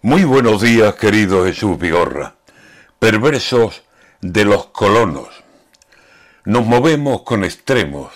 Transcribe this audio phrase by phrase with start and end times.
[0.00, 2.36] Muy buenos días, querido Jesús Vigorra.
[3.00, 3.82] Perversos
[4.20, 5.26] de los colonos.
[6.44, 8.12] Nos movemos con extremos.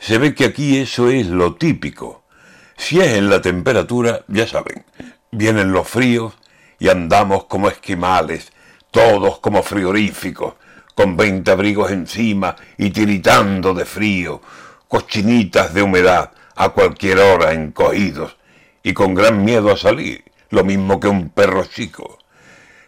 [0.00, 2.24] Se ve que aquí eso es lo típico.
[2.76, 4.84] Si es en la temperatura, ya saben,
[5.30, 6.34] vienen los fríos
[6.80, 8.52] y andamos como esquimales,
[8.90, 10.54] todos como frigoríficos,
[10.96, 14.42] con veinte abrigos encima y tiritando de frío,
[14.88, 18.36] cochinitas de humedad a cualquier hora encogidos
[18.82, 22.18] y con gran miedo a salir, lo mismo que un perro chico.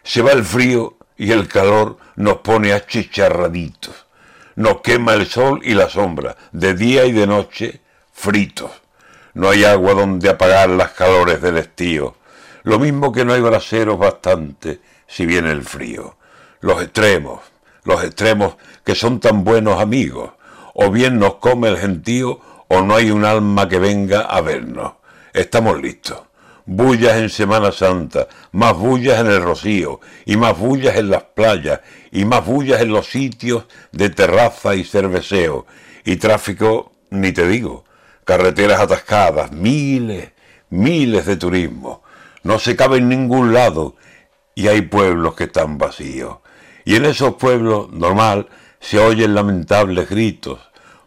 [0.03, 4.05] Se va el frío y el calor nos pone achicharraditos.
[4.55, 7.81] Nos quema el sol y la sombra, de día y de noche,
[8.13, 8.69] fritos.
[9.33, 12.15] No hay agua donde apagar las calores del estío.
[12.61, 16.17] Lo mismo que no hay braseros bastante si viene el frío.
[16.61, 17.41] Los extremos,
[17.83, 20.33] los extremos que son tan buenos amigos.
[20.75, 24.93] O bien nos come el gentío o no hay un alma que venga a vernos.
[25.33, 26.21] Estamos listos.
[26.67, 31.81] Bullas en Semana Santa, más bullas en el Rocío, y más bullas en las playas,
[32.11, 35.67] y más bullas en los sitios de terraza y cerveceo,
[36.03, 37.85] y tráfico, ni te digo,
[38.23, 40.31] carreteras atascadas, miles,
[40.71, 42.01] miles de turismo.
[42.41, 43.95] No se cabe en ningún lado,
[44.55, 46.37] y hay pueblos que están vacíos.
[46.83, 48.47] Y en esos pueblos, normal,
[48.79, 50.59] se oyen lamentables gritos.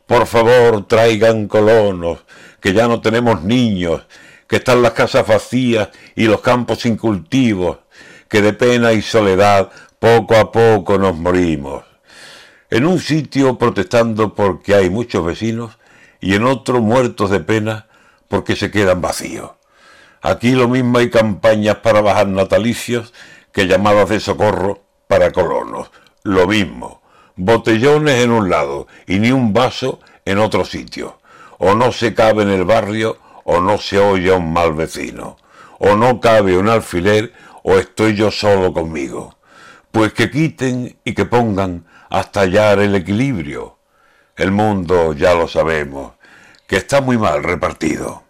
[0.06, 2.20] Por favor, traigan colonos,
[2.60, 4.06] que ya no tenemos niños,
[4.48, 7.78] que están las casas vacías y los campos sin cultivos,
[8.28, 11.84] que de pena y soledad poco a poco nos morimos.
[12.70, 15.78] En un sitio protestando porque hay muchos vecinos
[16.20, 17.86] y en otro muertos de pena
[18.28, 19.52] porque se quedan vacíos.
[20.20, 23.12] Aquí lo mismo hay campañas para bajar natalicios
[23.52, 25.90] que llamadas de socorro para colonos.
[26.22, 27.02] Lo mismo.
[27.36, 31.20] Botellones en un lado y ni un vaso en otro sitio.
[31.58, 33.18] O no se cabe en el barrio
[33.50, 35.38] o no se oye a un mal vecino.
[35.78, 37.32] O no cabe un alfiler
[37.62, 39.38] o estoy yo solo conmigo.
[39.90, 43.78] Pues que quiten y que pongan hasta hallar el equilibrio.
[44.36, 46.12] El mundo, ya lo sabemos,
[46.66, 48.22] que está muy mal repartido.